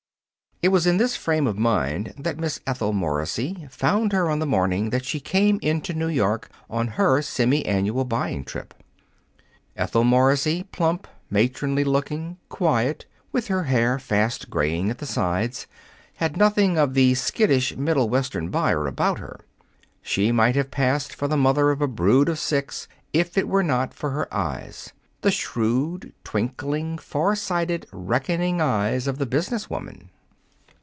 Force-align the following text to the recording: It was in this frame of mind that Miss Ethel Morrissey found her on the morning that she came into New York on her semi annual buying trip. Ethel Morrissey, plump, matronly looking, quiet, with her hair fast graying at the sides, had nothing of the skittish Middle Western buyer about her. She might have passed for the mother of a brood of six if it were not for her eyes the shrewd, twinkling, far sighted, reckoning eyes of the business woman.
It 0.63 0.71
was 0.71 0.85
in 0.85 0.97
this 0.97 1.15
frame 1.15 1.47
of 1.47 1.57
mind 1.57 2.13
that 2.19 2.37
Miss 2.37 2.59
Ethel 2.67 2.93
Morrissey 2.93 3.67
found 3.71 4.13
her 4.13 4.29
on 4.29 4.37
the 4.37 4.45
morning 4.45 4.91
that 4.91 5.03
she 5.03 5.19
came 5.19 5.57
into 5.63 5.91
New 5.91 6.05
York 6.07 6.51
on 6.69 6.85
her 6.97 7.23
semi 7.23 7.65
annual 7.65 8.05
buying 8.05 8.43
trip. 8.43 8.75
Ethel 9.75 10.03
Morrissey, 10.03 10.61
plump, 10.71 11.07
matronly 11.31 11.83
looking, 11.83 12.37
quiet, 12.47 13.07
with 13.31 13.47
her 13.47 13.63
hair 13.63 13.97
fast 13.97 14.51
graying 14.51 14.91
at 14.91 14.99
the 14.99 15.07
sides, 15.07 15.65
had 16.17 16.37
nothing 16.37 16.77
of 16.77 16.93
the 16.93 17.15
skittish 17.15 17.75
Middle 17.75 18.07
Western 18.07 18.49
buyer 18.49 18.85
about 18.85 19.17
her. 19.17 19.39
She 20.03 20.31
might 20.31 20.55
have 20.55 20.69
passed 20.69 21.15
for 21.15 21.27
the 21.27 21.35
mother 21.37 21.71
of 21.71 21.81
a 21.81 21.87
brood 21.87 22.29
of 22.29 22.37
six 22.37 22.87
if 23.13 23.35
it 23.35 23.47
were 23.47 23.63
not 23.63 23.95
for 23.95 24.11
her 24.11 24.31
eyes 24.31 24.93
the 25.21 25.31
shrewd, 25.31 26.13
twinkling, 26.23 26.99
far 26.99 27.35
sighted, 27.35 27.87
reckoning 27.91 28.61
eyes 28.61 29.07
of 29.07 29.17
the 29.17 29.25
business 29.25 29.67
woman. 29.67 30.11